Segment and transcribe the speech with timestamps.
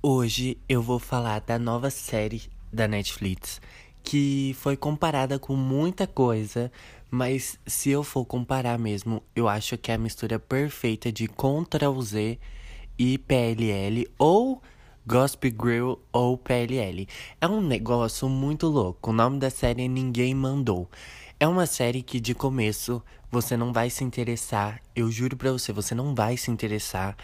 [0.00, 3.60] Hoje eu vou falar da nova série da Netflix
[4.00, 6.70] que foi comparada com muita coisa,
[7.10, 12.00] mas se eu for comparar mesmo, eu acho que é a mistura perfeita de Ctrl
[12.00, 12.38] Z
[12.96, 14.62] e PLL ou
[15.04, 17.08] Gossip Girl ou PLL.
[17.40, 19.10] É um negócio muito louco.
[19.10, 20.88] O nome da série Ninguém Mandou.
[21.40, 23.02] É uma série que de começo
[23.32, 27.16] você não vai se interessar, eu juro pra você, você não vai se interessar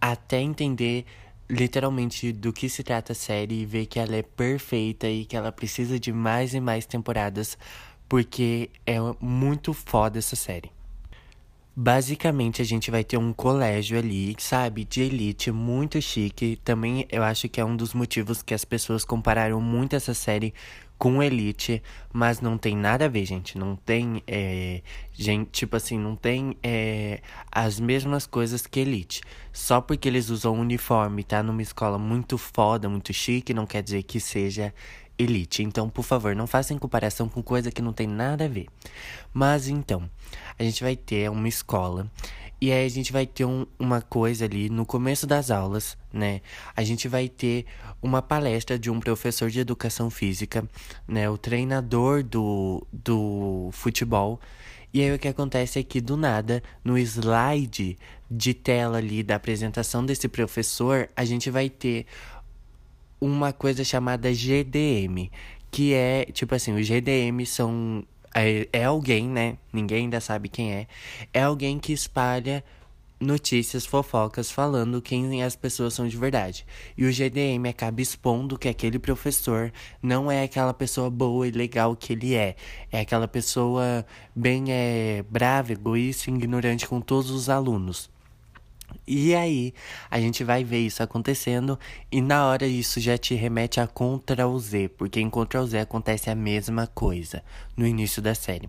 [0.00, 1.04] até entender
[1.48, 5.36] literalmente do que se trata a série e ver que ela é perfeita e que
[5.36, 7.58] ela precisa de mais e mais temporadas,
[8.08, 10.70] porque é muito foda essa série.
[11.76, 16.56] Basicamente, a gente vai ter um colégio ali, sabe, de elite, muito chique.
[16.64, 20.54] Também eu acho que é um dos motivos que as pessoas compararam muito essa série
[20.98, 23.58] com Elite, mas não tem nada a ver, gente.
[23.58, 27.20] Não tem, é, gente, tipo assim, não tem é,
[27.50, 29.20] as mesmas coisas que Elite.
[29.52, 34.02] Só porque eles usam uniforme, tá numa escola muito foda, muito chique, não quer dizer
[34.04, 34.72] que seja
[35.18, 35.62] Elite.
[35.62, 38.66] Então, por favor, não façam comparação com coisa que não tem nada a ver.
[39.32, 40.08] Mas então,
[40.58, 42.10] a gente vai ter uma escola
[42.60, 46.40] e aí a gente vai ter um, uma coisa ali no começo das aulas, né?
[46.74, 47.66] A gente vai ter
[48.00, 50.68] uma palestra de um professor de educação física,
[51.06, 51.28] né?
[51.28, 54.40] O treinador do, do futebol.
[54.92, 57.98] E aí o que acontece é que do nada, no slide
[58.30, 62.06] de tela ali da apresentação desse professor, a gente vai ter
[63.20, 65.30] uma coisa chamada GDM,
[65.70, 68.04] que é, tipo assim, os GDM são
[68.34, 69.56] é, é alguém, né?
[69.72, 70.86] Ninguém ainda sabe quem é.
[71.32, 72.64] É alguém que espalha
[73.20, 76.66] notícias, fofocas, falando quem as pessoas são de verdade.
[76.96, 79.72] E o GDM acaba expondo que aquele professor
[80.02, 82.56] não é aquela pessoa boa e legal que ele é.
[82.92, 88.13] É aquela pessoa bem é, brava, egoísta e ignorante com todos os alunos.
[89.06, 89.74] E aí,
[90.10, 91.78] a gente vai ver isso acontecendo
[92.10, 96.30] e na hora isso já te remete a Ctrl Z, porque em Ctrl Z acontece
[96.30, 97.42] a mesma coisa
[97.76, 98.68] no início da série.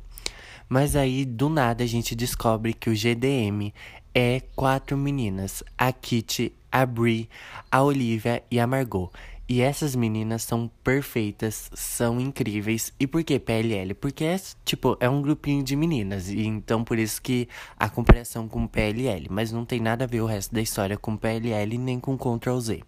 [0.68, 3.72] Mas aí, do nada, a gente descobre que o GDM
[4.13, 7.29] é quatro meninas: a Kitty, a Brie,
[7.72, 9.12] a Olivia e a Margot.
[9.47, 12.91] E essas meninas são perfeitas, são incríveis.
[13.00, 13.94] E por que PLL?
[13.94, 16.29] Porque é, tipo, é um grupinho de meninas.
[16.29, 17.47] E então por isso que
[17.78, 19.28] a comparação com PLL.
[19.29, 22.59] Mas não tem nada a ver o resto da história com PLL nem com Ctrl
[22.59, 22.81] Z.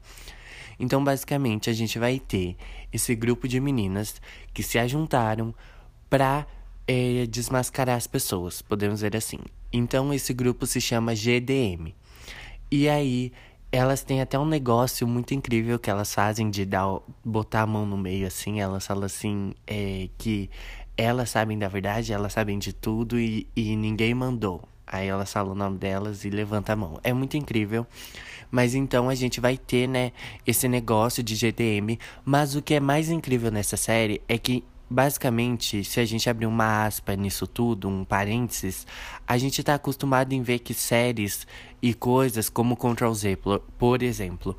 [0.80, 2.56] Então, basicamente, a gente vai ter
[2.94, 4.22] esse grupo de meninas
[4.54, 5.54] que se ajuntaram
[6.10, 6.46] pra
[6.88, 9.40] é, desmascarar as pessoas, podemos dizer assim.
[9.74, 11.94] Então, esse grupo se chama GDM.
[12.72, 13.32] E aí,
[13.72, 17.86] elas têm até um negócio muito incrível que elas fazem de dar, botar a mão
[17.86, 18.62] no meio, assim.
[18.62, 20.50] Elas falam assim, é, que
[20.96, 24.64] elas sabem da verdade, elas sabem de tudo e, e ninguém mandou.
[24.86, 27.00] Aí elas falam o nome delas e levanta a mão.
[27.04, 27.86] É muito incrível.
[28.50, 30.14] Mas então a gente vai ter, né,
[30.46, 32.00] esse negócio de GDM.
[32.24, 36.46] Mas o que é mais incrível nessa série é que Basicamente, se a gente abrir
[36.46, 38.88] uma aspa nisso tudo, um parênteses,
[39.28, 41.46] a gente está acostumado em ver que séries
[41.82, 43.38] e coisas como Ctrl Z,
[43.78, 44.56] por exemplo,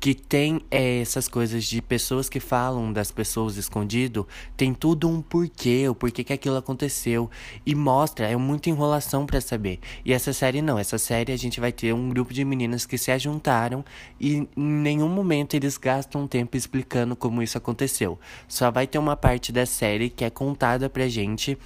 [0.00, 4.26] que tem é, essas coisas de pessoas que falam das pessoas escondido,
[4.56, 7.28] tem tudo um porquê, o porquê que aquilo aconteceu
[7.66, 9.80] e mostra, é muita enrolação para saber.
[10.04, 12.96] E essa série não, essa série a gente vai ter um grupo de meninas que
[12.96, 13.84] se ajuntaram
[14.20, 18.18] e em nenhum momento eles gastam tempo explicando como isso aconteceu.
[18.46, 21.58] Só vai ter uma parte da série que é contada pra gente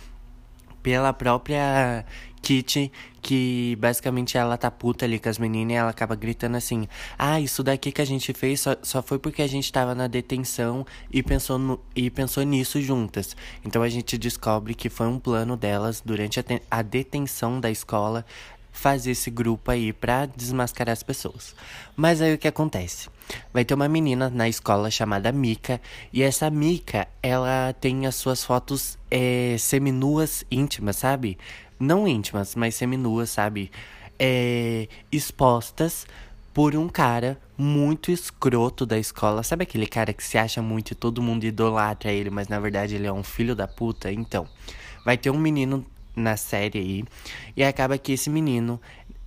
[0.82, 2.04] pela própria
[2.42, 2.90] Kitty,
[3.22, 7.40] que basicamente ela tá puta ali com as meninas e ela acaba gritando assim: Ah,
[7.40, 10.84] isso daqui que a gente fez só, só foi porque a gente tava na detenção
[11.10, 13.36] e pensou, no, e pensou nisso juntas.
[13.64, 18.26] Então a gente descobre que foi um plano delas durante a, a detenção da escola
[18.72, 21.54] fazer esse grupo aí pra desmascarar as pessoas.
[21.94, 23.08] Mas aí o que acontece?
[23.52, 25.80] Vai ter uma menina na escola chamada Mika,
[26.12, 31.38] e essa Mika, ela tem as suas fotos é, seminuas íntimas, sabe?
[31.78, 33.70] Não íntimas, mas seminuas, sabe?
[34.18, 36.06] É, expostas
[36.54, 39.42] por um cara muito escroto da escola.
[39.42, 42.94] Sabe aquele cara que se acha muito e todo mundo idolatra ele, mas na verdade
[42.94, 44.12] ele é um filho da puta?
[44.12, 44.46] Então,
[45.04, 47.04] vai ter um menino na série aí.
[47.56, 48.80] E acaba que esse menino,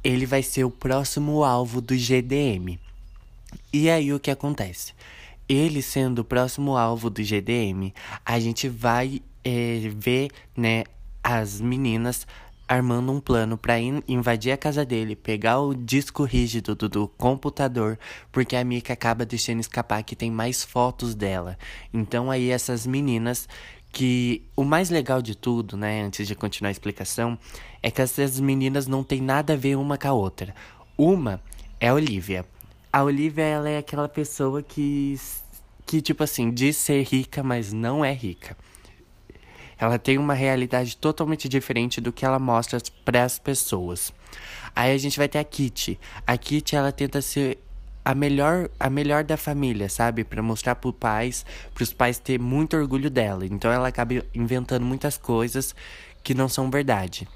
[0.03, 2.79] ele vai ser o próximo alvo do GDM.
[3.71, 4.93] E aí o que acontece?
[5.47, 7.93] Ele sendo o próximo alvo do GDM,
[8.25, 10.83] a gente vai é, ver, né,
[11.23, 12.25] as meninas
[12.67, 17.97] armando um plano para invadir a casa dele, pegar o disco rígido do, do, computador,
[18.31, 21.57] porque a Mika acaba deixando escapar que tem mais fotos dela.
[21.93, 23.47] Então aí essas meninas
[23.91, 27.37] que o mais legal de tudo, né, antes de continuar a explicação,
[27.81, 30.53] é que essas meninas não têm nada a ver uma com a outra.
[30.97, 31.41] Uma
[31.79, 32.45] é a Olivia.
[32.95, 35.19] A Olivia, ela é aquela pessoa que,
[35.85, 38.55] que, tipo assim, diz ser rica, mas não é rica.
[39.77, 44.13] Ela tem uma realidade totalmente diferente do que ela mostra para as pessoas.
[44.73, 45.99] Aí a gente vai ter a Kitty.
[46.25, 47.57] A Kitty, ela tenta ser
[48.05, 50.23] a melhor, a melhor da família, sabe?
[50.23, 53.45] Para mostrar para pais, para os pais ter muito orgulho dela.
[53.45, 55.75] Então ela acaba inventando muitas coisas
[56.23, 57.27] que não são verdade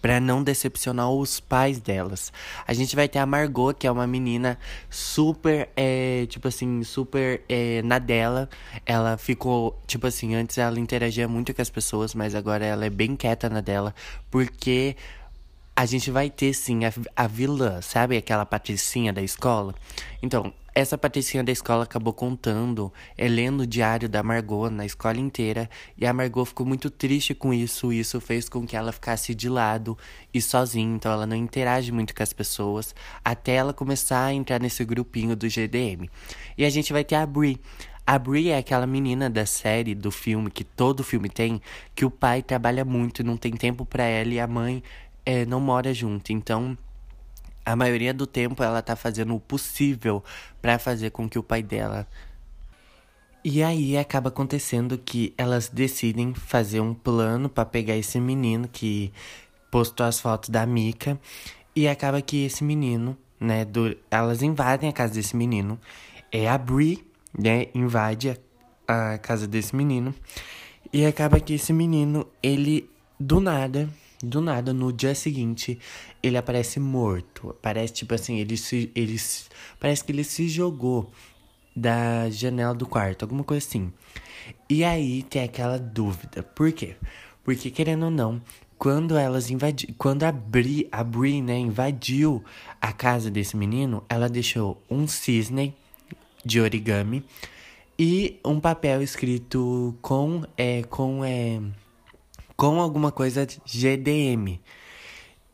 [0.00, 2.32] para não decepcionar os pais delas.
[2.66, 4.58] A gente vai ter a Margot, que é uma menina
[4.88, 8.48] super, é, tipo assim, super é, na dela.
[8.86, 12.90] Ela ficou, tipo assim, antes ela interagia muito com as pessoas, mas agora ela é
[12.90, 13.94] bem quieta na dela,
[14.30, 14.96] porque
[15.78, 18.16] a gente vai ter sim a, a vilã, sabe?
[18.16, 19.72] Aquela patricinha da escola.
[20.20, 25.18] Então, essa patricinha da escola acabou contando, é, lendo o diário da Margot na escola
[25.18, 27.92] inteira, e a Margot ficou muito triste com isso.
[27.92, 29.96] Isso fez com que ela ficasse de lado
[30.34, 32.92] e sozinha, então ela não interage muito com as pessoas,
[33.24, 36.10] até ela começar a entrar nesse grupinho do GDM.
[36.56, 37.60] E a gente vai ter a Brie.
[38.04, 41.60] A Brie é aquela menina da série, do filme, que todo filme tem,
[41.94, 44.82] que o pai trabalha muito, não tem tempo para ela e a mãe
[45.28, 46.32] é, não mora junto.
[46.32, 46.76] Então
[47.62, 50.24] a maioria do tempo ela tá fazendo o possível
[50.62, 52.08] para fazer com que o pai dela.
[53.44, 59.12] E aí acaba acontecendo que elas decidem fazer um plano para pegar esse menino que
[59.70, 61.20] postou as fotos da Mika
[61.76, 65.78] e acaba que esse menino, né, do, elas invadem a casa desse menino.
[66.32, 67.06] É a Brie,
[67.38, 70.14] né, invade a, a casa desse menino
[70.90, 72.88] e acaba que esse menino, ele
[73.20, 73.90] do nada
[74.22, 75.78] do nada, no dia seguinte,
[76.22, 77.54] ele aparece morto.
[77.62, 78.90] Parece tipo assim, ele se.
[78.94, 79.16] Ele,
[79.78, 81.10] parece que ele se jogou
[81.74, 83.92] da janela do quarto, alguma coisa assim.
[84.68, 86.42] E aí tem aquela dúvida.
[86.42, 86.96] Por quê?
[87.44, 88.42] Porque, querendo ou não,
[88.76, 89.94] quando elas invadiram.
[89.96, 92.44] Quando a Bri, a Bri, né, invadiu
[92.80, 95.74] a casa desse menino, ela deixou um cisne
[96.44, 97.24] de origami
[97.98, 100.44] e um papel escrito com.
[100.56, 101.60] É, com é,
[102.58, 104.60] com alguma coisa GDM.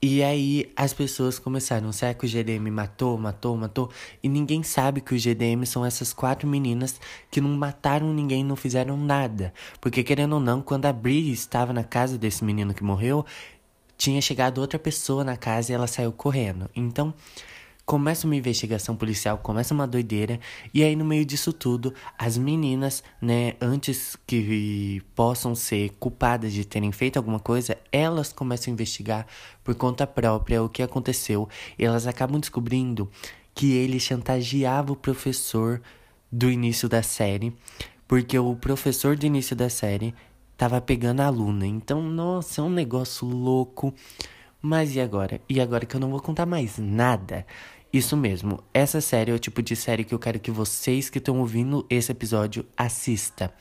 [0.00, 3.90] E aí as pessoas começaram, será que o GDM matou, matou, matou?
[4.22, 6.98] E ninguém sabe que o GDM são essas quatro meninas
[7.30, 9.52] que não mataram ninguém, não fizeram nada.
[9.82, 13.24] Porque querendo ou não, quando a Bri estava na casa desse menino que morreu,
[13.98, 16.70] tinha chegado outra pessoa na casa e ela saiu correndo.
[16.74, 17.12] Então,
[17.86, 20.40] Começa uma investigação policial, começa uma doideira,
[20.72, 26.64] e aí no meio disso tudo, as meninas, né, antes que possam ser culpadas de
[26.64, 29.26] terem feito alguma coisa, elas começam a investigar
[29.62, 31.46] por conta própria o que aconteceu,
[31.78, 33.10] e elas acabam descobrindo
[33.54, 35.82] que ele chantageava o professor
[36.32, 37.54] do início da série,
[38.08, 40.14] porque o professor do início da série
[40.56, 41.66] tava pegando a aluna.
[41.66, 43.94] Então, nossa, é um negócio louco.
[44.66, 45.42] Mas e agora?
[45.46, 47.46] E agora que eu não vou contar mais nada?
[47.92, 51.18] Isso mesmo, essa série é o tipo de série que eu quero que vocês que
[51.18, 53.52] estão ouvindo esse episódio assista.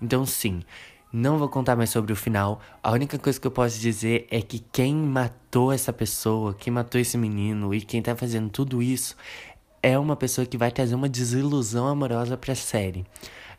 [0.00, 0.62] Então sim,
[1.12, 2.58] não vou contar mais sobre o final.
[2.82, 6.98] A única coisa que eu posso dizer é que quem matou essa pessoa, quem matou
[6.98, 9.14] esse menino e quem tá fazendo tudo isso
[9.82, 13.04] é uma pessoa que vai trazer uma desilusão amorosa pra série.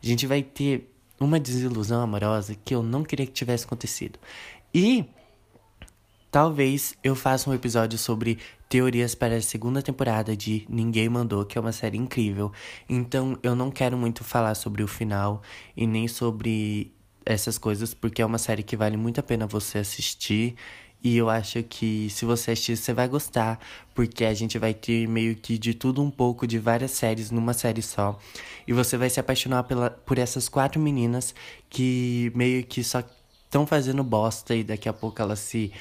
[0.02, 4.18] A gente vai ter uma desilusão amorosa que eu não queria que tivesse acontecido.
[4.74, 5.04] E
[6.30, 8.38] Talvez eu faça um episódio sobre
[8.68, 12.52] teorias para a segunda temporada de Ninguém Mandou, que é uma série incrível.
[12.86, 15.40] Então eu não quero muito falar sobre o final
[15.74, 16.92] e nem sobre
[17.24, 20.54] essas coisas, porque é uma série que vale muito a pena você assistir.
[21.02, 23.58] E eu acho que se você assistir, você vai gostar,
[23.94, 27.54] porque a gente vai ter meio que de tudo um pouco de várias séries numa
[27.54, 28.18] série só.
[28.66, 31.34] E você vai se apaixonar pela, por essas quatro meninas
[31.70, 33.02] que meio que só
[33.44, 35.72] estão fazendo bosta e daqui a pouco elas se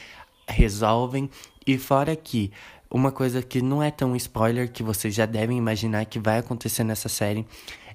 [0.47, 1.29] resolvem.
[1.65, 2.51] E fora que
[2.89, 6.83] uma coisa que não é tão spoiler, que vocês já devem imaginar que vai acontecer
[6.83, 7.45] nessa série,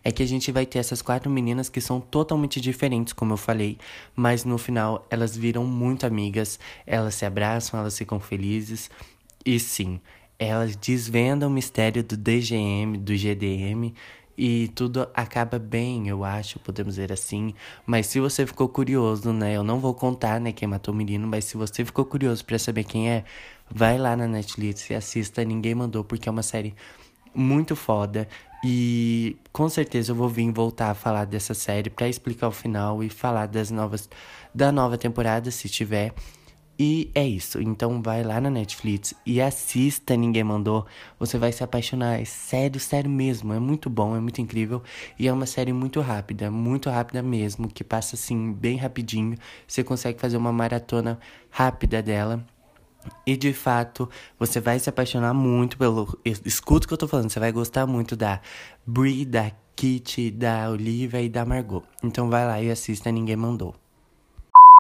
[0.05, 3.37] é que a gente vai ter essas quatro meninas que são totalmente diferentes, como eu
[3.37, 3.79] falei,
[4.15, 8.91] mas no final elas viram muito amigas, elas se abraçam, elas ficam felizes.
[9.47, 10.01] E sim,
[10.39, 13.95] elas desvendam o mistério do DGM, do GDM,
[14.37, 17.55] e tudo acaba bem, eu acho, podemos dizer assim.
[17.87, 19.57] Mas se você ficou curioso, né?
[19.57, 22.59] Eu não vou contar, né, quem matou o menino, mas se você ficou curioso para
[22.59, 23.25] saber quem é,
[23.71, 25.45] vai lá na Netflix e assista.
[25.45, 26.75] Ninguém mandou, porque é uma série
[27.35, 28.29] muito foda.
[28.65, 33.03] E com certeza eu vou vir voltar a falar dessa série para explicar o final
[33.03, 34.09] e falar das novas
[34.55, 36.13] da nova temporada, se tiver.
[36.85, 37.63] E é isso.
[37.63, 40.85] Então vai lá na Netflix e assista Ninguém Mandou.
[41.17, 42.21] Você vai se apaixonar.
[42.21, 43.53] É sério, sério mesmo.
[43.53, 44.83] É muito bom, é muito incrível.
[45.17, 47.69] E é uma série muito rápida, muito rápida mesmo.
[47.69, 49.39] Que passa assim, bem rapidinho.
[49.65, 51.21] Você consegue fazer uma maratona
[51.51, 52.45] rápida dela.
[53.25, 56.19] E de fato, você vai se apaixonar muito pelo.
[56.25, 58.41] Escuta o que eu tô falando, você vai gostar muito da
[58.85, 61.85] Brie, da Kitty, da Olivia e da Margot.
[62.03, 63.82] Então vai lá e assista Ninguém Mandou.